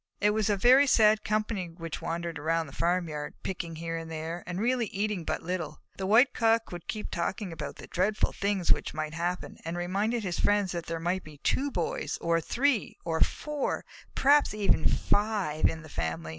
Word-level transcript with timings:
It 0.19 0.31
was 0.31 0.49
a 0.49 0.57
very 0.57 0.87
sad 0.87 1.23
company 1.23 1.67
which 1.69 2.01
wandered 2.01 2.39
around 2.39 2.65
the 2.65 2.73
farmyard, 2.73 3.35
picking 3.43 3.75
here 3.75 3.97
and 3.97 4.09
there, 4.09 4.43
and 4.47 4.59
really 4.59 4.87
eating 4.87 5.23
but 5.23 5.43
little. 5.43 5.79
The 5.97 6.07
White 6.07 6.33
Cock 6.33 6.71
would 6.71 6.87
keep 6.87 7.11
talking 7.11 7.53
about 7.53 7.75
the 7.75 7.85
dreadful 7.85 8.31
things 8.31 8.71
which 8.71 8.95
might 8.95 9.13
happen, 9.13 9.59
and 9.63 9.77
reminded 9.77 10.23
his 10.23 10.39
friends 10.39 10.71
that 10.71 10.87
there 10.87 10.99
might 10.99 11.23
be 11.23 11.37
two 11.43 11.69
Boys, 11.69 12.17
or 12.19 12.41
three, 12.41 12.97
or 13.05 13.21
four, 13.21 13.85
perhaps 14.15 14.55
even 14.55 14.87
five 14.89 15.65
in 15.67 15.83
the 15.83 15.87
family! 15.87 16.29